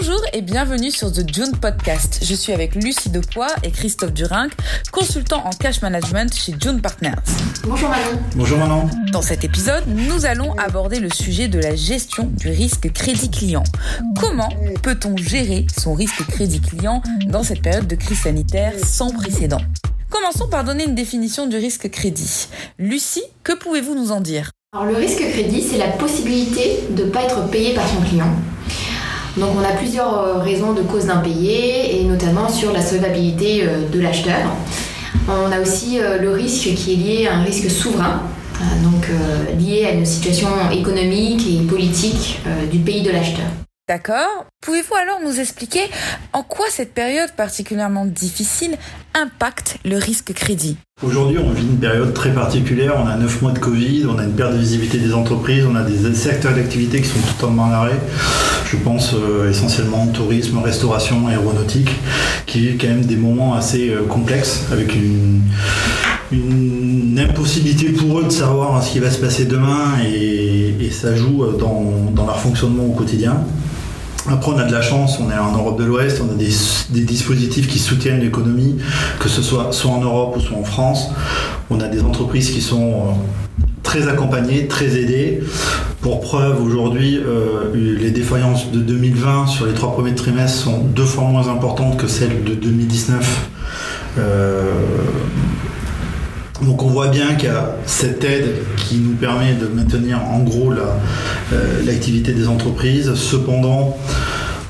[0.00, 2.18] Bonjour et bienvenue sur The June Podcast.
[2.22, 4.50] Je suis avec Lucie Depoix et Christophe Durinck,
[4.90, 7.12] consultants en cash management chez June Partners.
[7.62, 8.18] Bonjour Manon.
[8.34, 8.90] Bonjour Manon.
[9.12, 13.62] Dans cet épisode, nous allons aborder le sujet de la gestion du risque crédit client.
[14.18, 14.48] Comment
[14.82, 19.60] peut-on gérer son risque crédit client dans cette période de crise sanitaire sans précédent?
[20.10, 22.48] Commençons par donner une définition du risque crédit.
[22.80, 24.50] Lucie, que pouvez-vous nous en dire?
[24.74, 28.34] Alors le risque crédit, c'est la possibilité de ne pas être payé par son client.
[29.36, 33.88] Donc on a plusieurs euh, raisons de cause d'impayé et notamment sur la solvabilité euh,
[33.88, 34.38] de l'acheteur.
[35.28, 38.22] On a aussi euh, le risque qui est lié à un risque souverain,
[38.82, 39.08] donc
[39.58, 43.46] lié à une situation économique et politique du pays de l'acheteur.
[43.88, 44.46] D'accord.
[44.62, 45.80] Pouvez-vous alors nous expliquer
[46.32, 48.76] en quoi cette période particulièrement difficile
[49.12, 50.78] impacte le risque crédit?
[51.02, 52.94] Aujourd'hui, on vit une période très particulière.
[52.96, 55.74] On a 9 mois de Covid, on a une perte de visibilité des entreprises, on
[55.74, 58.00] a des secteurs d'activité qui sont totalement en arrêt.
[58.74, 61.90] Je pense euh, essentiellement tourisme, restauration, aéronautique,
[62.44, 65.42] qui vivent quand même des moments assez euh, complexes avec une,
[67.16, 71.56] impossibilité pour eux de savoir ce qui va se passer demain et, ça joue euh,
[71.56, 73.36] dans leur fonctionnement au quotidien.
[74.28, 77.00] Après, on a de la chance, on est en Europe de l'Ouest, on a des,
[77.02, 78.76] dispositifs qui soutiennent l'économie,
[79.20, 81.10] que ce soit soit en Europe ou soit en France.
[81.70, 83.14] On a des entreprises qui sont
[83.84, 85.44] très accompagnées, très aidées.
[86.00, 91.04] Pour preuve, aujourd'hui, euh, les défaillances de 2020 sur les trois premiers trimestres sont deux
[91.04, 93.50] fois moins importantes que celles de 2019.
[96.64, 100.40] Donc on voit bien qu'il y a cette aide qui nous permet de maintenir en
[100.40, 103.14] gros euh, l'activité des entreprises.
[103.14, 103.98] Cependant,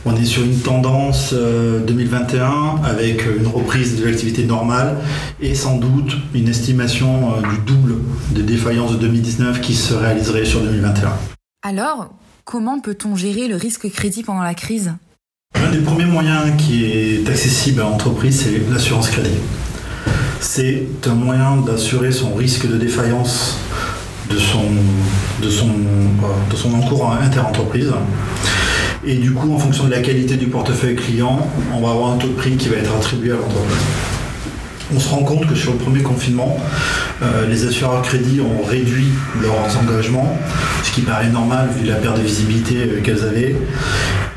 [0.05, 2.53] on est sur une tendance 2021 euh,
[2.85, 4.97] avec une reprise de l'activité normale
[5.41, 7.97] et sans doute une estimation euh, du double
[8.31, 11.13] des défaillances de 2019 qui se réaliserait sur 2021.
[11.63, 14.93] Alors, comment peut-on gérer le risque crédit pendant la crise?
[15.55, 19.39] Un des premiers moyens qui est accessible à l'entreprise, c'est l'assurance crédit
[20.45, 23.57] c'est un moyen d'assurer son risque de défaillance
[24.31, 24.63] de son,
[25.43, 25.67] de son,
[26.51, 27.93] de son encours inter-entreprise.
[29.07, 32.17] Et du coup, en fonction de la qualité du portefeuille client, on va avoir un
[32.17, 33.77] taux de prix qui va être attribué à l'entreprise.
[34.95, 36.57] On se rend compte que sur le premier confinement,
[37.23, 39.09] euh, les assureurs crédits ont réduit
[39.43, 40.39] leurs engagements,
[40.83, 43.57] ce qui paraît normal vu la perte de visibilité euh, qu'elles avaient.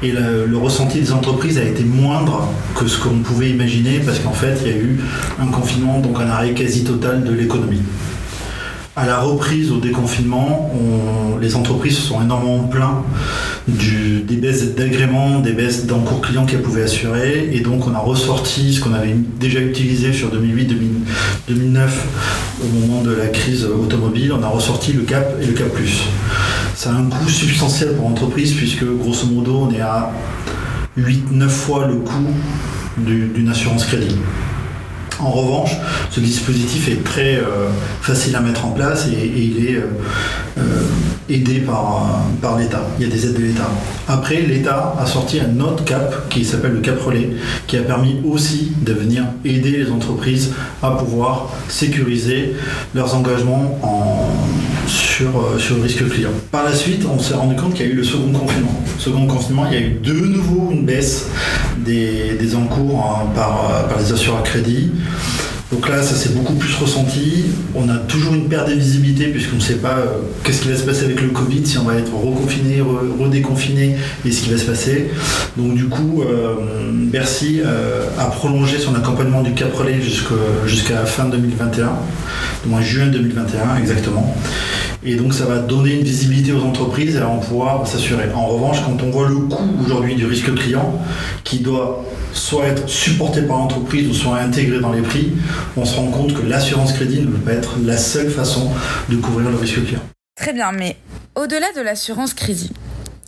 [0.04, 4.34] Et le, ressenti des entreprises a été moindre que ce qu'on pouvait imaginer parce qu'en
[4.34, 5.00] fait, il y a eu
[5.42, 7.82] un confinement, donc un arrêt quasi total de l'économie.
[9.00, 10.72] À la reprise au déconfinement,
[11.40, 13.06] les entreprises se sont énormément plaintes
[13.68, 17.48] des baisses d'agrément, des baisses d'encours clients qu'elles pouvaient assurer.
[17.54, 21.90] Et donc, on a ressorti ce qu'on avait déjà utilisé sur 2008-2009
[22.60, 24.34] au moment de la crise automobile.
[24.34, 25.78] On a ressorti le CAP et le CAP+.
[26.74, 30.12] Ça a un coût substantiel pour l'entreprise puisque, grosso modo, on est à
[30.98, 32.34] 8-9 fois le coût
[32.98, 34.16] d'une assurance crédit.
[35.20, 35.72] En revanche,
[36.12, 37.70] ce dispositif est très euh,
[38.02, 39.88] facile à mettre en place et, il est euh,
[40.60, 40.62] euh,
[41.28, 42.82] aidé par, par l'État.
[43.00, 43.70] Il y a des aides de l'État.
[44.08, 47.32] Après, l'État a sorti un autre cap qui s'appelle le cap relais,
[47.66, 52.56] qui a permis aussi de venir aider les entreprises à pouvoir sécuriser
[52.94, 53.80] leurs engagements
[55.18, 56.30] sur, sur le risque client.
[56.52, 58.84] Par la suite, on s'est rendu compte qu'il y a eu le second confinement.
[59.00, 61.28] second confinement, il y a eu de nouveau une baisse
[61.80, 64.92] des, encours hein, par, par les assureurs crédits.
[65.72, 67.46] Donc là, ça s'est beaucoup plus ressenti.
[67.76, 70.06] On a toujours une perte de visibilité puisqu'on ne sait pas euh,
[70.44, 74.32] qu'est-ce qui va se passer avec le Covid, si on va être reconfiné, redéconfiné et
[74.32, 75.10] ce qui va se passer.
[75.58, 76.56] Donc du coup, euh,
[76.94, 79.74] Bercy euh, a prolongé son accompagnement du Cap
[80.66, 81.92] jusqu'à fin 2021,
[82.64, 84.36] du mois juin 2021 exactement.
[85.10, 88.26] Et donc ça va donner une visibilité aux entreprises et elles vont pouvoir s'assurer.
[88.36, 91.00] En revanche, quand on voit le coût aujourd'hui du risque client
[91.46, 92.04] qui doit
[92.34, 95.32] soit être supporté par l'entreprise ou soit intégré dans les prix,
[95.78, 98.70] on se rend compte que l'assurance crédit ne peut pas être la seule façon
[99.08, 100.02] de couvrir le risque client.
[100.36, 100.98] Très bien, mais
[101.36, 102.72] au-delà de l'assurance crédit,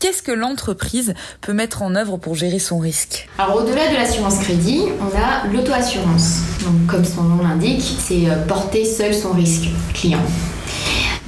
[0.02, 3.28] Qu'est-ce que l'entreprise peut mettre en œuvre pour gérer son risque?
[3.38, 6.40] Alors au-delà de l'assurance crédit, on a l'auto-assurance.
[6.64, 10.24] Donc comme son nom l'indique, c'est euh, porter seul son risque client.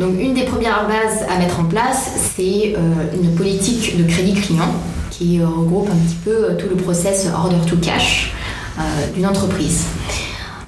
[0.01, 4.33] Donc une des premières bases à mettre en place, c'est euh, une politique de crédit
[4.33, 4.73] client
[5.11, 8.33] qui euh, regroupe un petit peu euh, tout le process order to cash
[9.13, 9.85] d'une entreprise.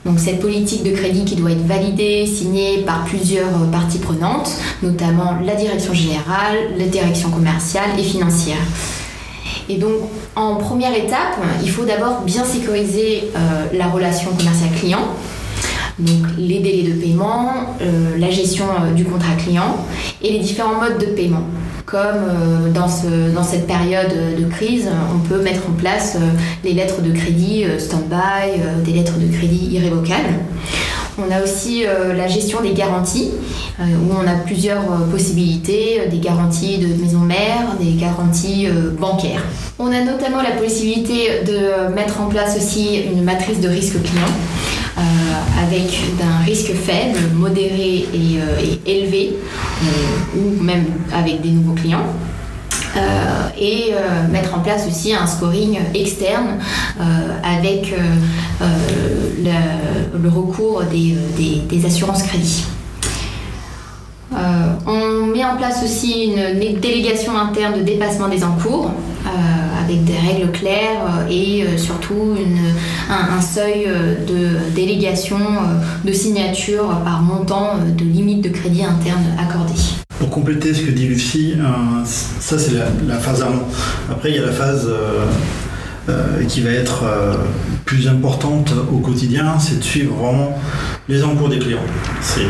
[0.05, 4.51] Donc cette politique de crédit qui doit être validée, signée par plusieurs parties prenantes,
[4.83, 8.61] notamment la direction générale, la direction commerciale et financière.
[9.67, 9.93] Et donc
[10.35, 13.31] en première étape, il faut d'abord bien sécuriser
[13.73, 15.07] la relation commerciale client
[15.99, 17.51] Donc les délais de paiement,
[18.17, 19.77] la gestion du contrat client
[20.21, 21.43] et les différents modes de paiement
[21.85, 22.87] comme dans,
[23.35, 26.17] dans, cette période de crise, on peut mettre en place
[26.63, 30.39] les lettres de crédit stand-by, des lettres de crédit irrévocables.
[31.17, 33.29] On a aussi euh, la gestion des garanties,
[33.79, 38.67] euh, où on a plusieurs euh, possibilités, des garanties de maison mère, des garanties
[38.99, 39.43] bancaires.
[39.77, 44.33] On a notamment la possibilité de mettre en place aussi une matrice de risque client.
[45.65, 48.39] Avec d'un risque faible, modéré et,
[48.85, 49.35] élevé,
[50.35, 52.05] ou même avec des nouveaux clients.
[53.59, 53.93] et
[54.31, 56.59] mettre en place aussi un scoring externe
[57.43, 57.93] avec
[59.39, 61.15] le, recours des,
[61.69, 62.65] des, assurances crédit.
[64.35, 68.91] Euh, on met en place aussi une, délégation interne de dépassement des encours
[69.25, 69.29] euh,
[69.83, 72.35] avec des règles claires euh, et surtout
[73.09, 73.87] un, seuil
[74.27, 75.37] de délégation
[76.03, 79.73] de signature par montant de limite de crédit interne accordé.
[80.19, 81.55] Pour compléter ce que dit Lucie,
[82.05, 82.73] ça c'est
[83.07, 83.67] la, phase avant.
[84.09, 84.87] Après il y a la phase
[86.09, 87.35] euh, qui va être euh,
[87.85, 90.59] plus importante au quotidien, c'est de suivre vraiment
[91.07, 91.85] les encours des clients.
[92.19, 92.47] C'est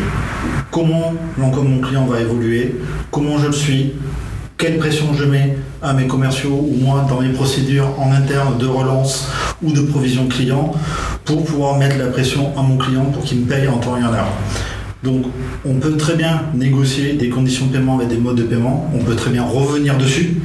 [0.72, 2.74] comment l'encours de mon client va évoluer,
[3.12, 3.92] comment je le suis,
[4.56, 8.66] quelle pression je mets à mes commerciaux ou moi dans mes procédures en interne de
[8.66, 9.28] relance
[9.62, 10.72] ou de provision client
[11.24, 14.02] pour pouvoir mettre la pression à mon client pour qu'il me paye en temps et
[14.02, 14.28] en heure?
[15.02, 15.26] Donc
[15.66, 19.04] on peut très bien négocier des conditions de paiement avec des modes de paiement, on
[19.04, 20.36] peut très bien revenir dessus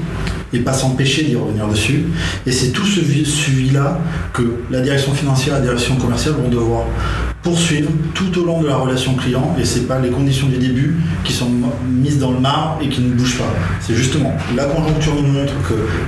[0.52, 2.06] et pas s'empêcher d'y revenir dessus.
[2.46, 4.00] Et c'est tout ce suivi-là
[4.34, 6.86] que la direction financière et la direction commerciale vont devoir
[7.42, 10.98] poursuivre tout au long de la relation client et c'est pas les conditions du début
[11.24, 11.50] qui sont
[11.88, 13.54] mises dans le marbre et qui ne bougent pas.
[13.80, 15.54] C'est justement la conjoncture nous montre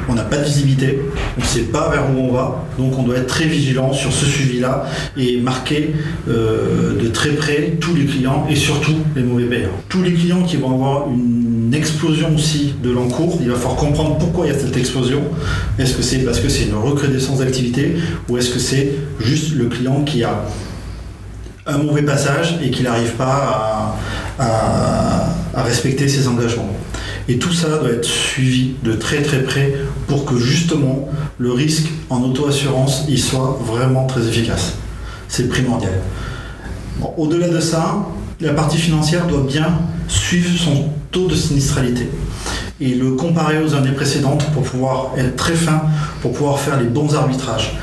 [0.08, 1.00] qu'on n'a pas de visibilité,
[1.38, 4.12] on ne sait pas vers où on va, donc on doit être très vigilant sur
[4.12, 4.86] ce suivi-là
[5.18, 5.94] et marquer
[6.28, 9.72] euh, de très près tous les clients et surtout les mauvais payeurs.
[9.88, 14.18] Tous les clients qui vont avoir une explosion aussi de l'encours, il va falloir comprendre
[14.18, 15.22] pourquoi il y a cette explosion.
[15.80, 17.96] Est-ce que c'est parce que c'est une recrudescence d'activité
[18.28, 20.46] ou est-ce que c'est juste le client qui a
[21.66, 23.98] un mauvais passage et qu'il n'arrive pas
[24.40, 26.70] à, respecter ses engagements.
[27.28, 29.74] Et tout ça doit être suivi de très très près
[30.08, 34.74] pour que justement le risque en auto-assurance il soit vraiment très efficace.
[35.28, 35.94] C'est primordial.
[37.18, 38.06] Au-delà de ça,
[38.40, 39.72] la partie financière doit bien
[40.08, 42.10] suivre son taux de sinistralité
[42.80, 45.84] et le comparer aux années précédentes pour pouvoir être très fin,
[46.22, 47.78] pour pouvoir faire les bons arbitrages.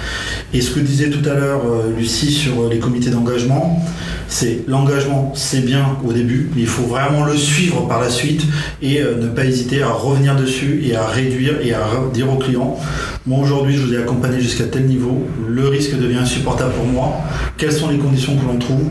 [0.55, 3.85] Et ce que disait tout à l'heure euh, Lucie sur les comités d'engagement,
[4.29, 8.45] c'est l'engagement, c'est bien au début, mais il faut vraiment le suivre par la suite
[8.81, 12.37] et euh, ne pas hésiter à revenir dessus et à réduire et à dire aux
[12.37, 12.79] clients,
[13.27, 17.17] moi aujourd'hui je vous ai accompagné jusqu'à tel niveau, le risque devient insupportable pour moi,
[17.59, 18.85] quelles sont les conditions que l'on trouve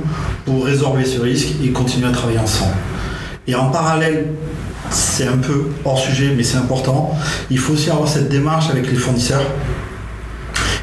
[0.46, 2.74] pour résorber ce risque et continuer à travailler ensemble?
[3.48, 4.28] Et en parallèle,
[4.90, 7.18] c'est un peu hors sujet, mais c'est important,
[7.50, 9.46] il faut aussi avoir cette démarche avec les fournisseurs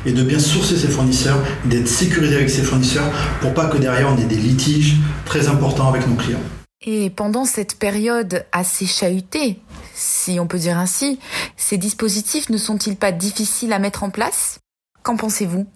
[0.06, 3.10] et de bien sourcer ses fournisseurs, d'être sécurisé avec ses fournisseurs
[3.40, 6.42] pour pas que derrière on ait des litiges très importants avec nos clients.
[6.86, 9.58] Et pendant cette période assez chahutée,
[9.94, 11.18] si on peut dire ainsi,
[11.56, 14.58] ces dispositifs ne sont-ils pas difficiles à mettre en place?
[15.02, 15.66] Qu'en pensez-vous?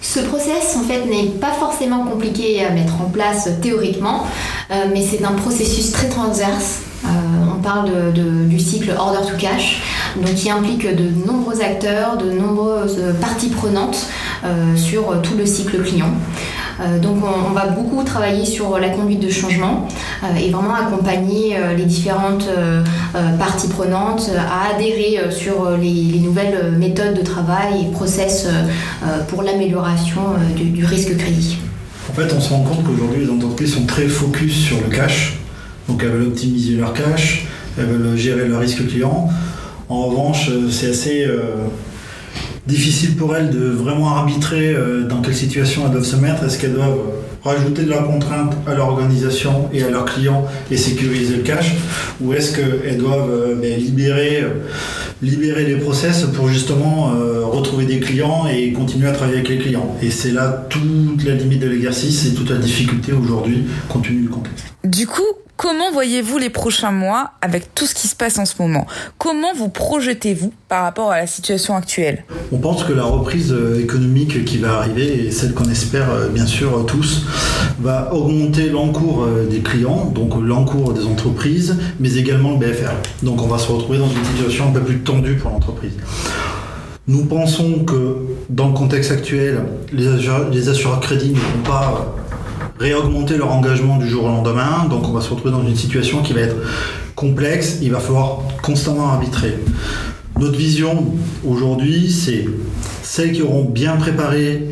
[0.00, 4.26] Ce process, en fait, n'est pas forcément compliqué à mettre en place théoriquement,
[4.70, 6.80] euh, mais c'est un processus très transverse.
[7.04, 7.08] Euh,
[7.56, 9.82] on parle du cycle order to cash,
[10.16, 14.06] donc qui implique de nombreux acteurs, de nombreuses parties prenantes
[14.44, 16.10] euh, sur tout le cycle client.
[16.80, 19.88] Euh, donc on, va beaucoup travailler sur la conduite de changement
[20.22, 22.48] euh, et vraiment accompagner les différentes
[23.38, 28.48] parties prenantes à adhérer sur les, nouvelles méthodes de travail et process
[29.28, 30.20] pour l'amélioration
[30.56, 31.58] du, du risque crédit.
[32.10, 35.38] En fait, on se rend compte qu'aujourd'hui, les entreprises sont très focus sur le cash.
[35.88, 37.46] Donc, elles veulent optimiser leur cash,
[37.78, 39.28] elles veulent gérer le risque client.
[39.88, 41.66] En revanche, euh, c'est assez euh,
[42.66, 46.44] difficile pour elles de vraiment arbitrer euh, dans quelle situation elles doivent se mettre.
[46.44, 47.00] Est-ce qu'elles doivent
[47.42, 51.74] rajouter de la contrainte à leur organisation et à leurs clients et sécuriser le cash?
[52.22, 54.42] Ou est-ce qu'elles doivent ben, libérer,
[55.20, 57.12] libérer les process pour justement
[57.50, 59.94] retrouver des clients et continuer à travailler avec les clients?
[60.00, 64.22] Et c'est là toute la limite de l'exercice et toute la difficulté aujourd'hui compte tenu
[64.22, 64.64] du contexte.
[65.56, 68.86] Comment voyez-vous les prochains mois avec tout ce qui se passe en ce moment?
[69.18, 72.24] Comment vous projetez-vous par rapport à la situation actuelle?
[72.50, 76.28] On pense que la reprise euh, économique qui va arriver, et celle qu'on espère euh,
[76.28, 77.26] bien sûr tous,
[77.80, 82.90] va augmenter l'encours euh, des clients, donc l'encours des entreprises, mais également le BFR.
[83.22, 85.92] Donc on va se retrouver dans une situation un peu plus tendue pour l'entreprise.
[87.06, 88.16] Nous pensons que
[88.48, 92.16] dans le contexte actuel, les assureurs, les assureurs crédits ne vont pas
[92.84, 94.86] réaugmenter leur engagement du jour au lendemain.
[94.90, 96.56] Donc on va se retrouver dans une situation qui va être
[97.14, 97.78] complexe.
[97.80, 99.58] Il va falloir constamment arbitrer.
[100.38, 101.14] Notre vision
[101.46, 102.46] aujourd'hui, c'est
[103.02, 104.66] celles qui auront bien préparé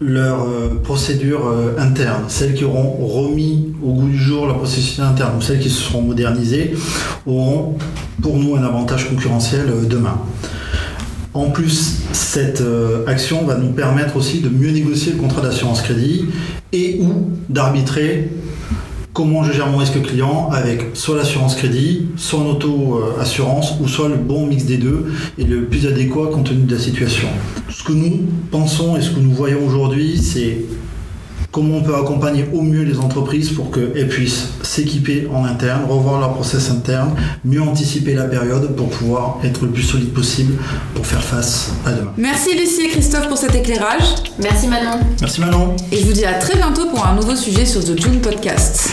[0.00, 4.98] leur euh, procédure euh, interne, celles qui auront remis au goût du jour leur processus
[4.98, 6.74] interne, ou celles qui se seront modernisées,
[7.24, 7.76] auront
[8.20, 10.18] pour nous un avantage concurrentiel euh, demain.
[11.34, 12.62] En plus, cette
[13.06, 16.26] action va nous permettre aussi de mieux négocier le contrat d'assurance crédit
[16.72, 18.30] et ou d'arbitrer
[19.12, 24.08] comment je gère mon risque client avec soit l'assurance crédit, soit en auto-assurance, ou soit
[24.08, 27.28] le bon mix des deux et le plus adéquat compte tenu de la situation.
[27.68, 28.20] Ce que nous
[28.50, 30.58] pensons et ce que nous voyons aujourd'hui, c'est
[31.52, 36.18] comment on peut accompagner au mieux les entreprises pour qu'elles puissent s'équiper en interne, revoir
[36.18, 40.54] leur process interne, mieux anticiper la période pour pouvoir être le plus solide possible
[40.94, 42.12] pour faire face à demain.
[42.16, 44.14] Merci Lucie et Christophe pour cet éclairage.
[44.42, 44.98] Merci Manon.
[45.20, 45.76] Merci Manon.
[45.92, 48.90] Et je vous dis à très bientôt pour un nouveau sujet sur The June Podcast.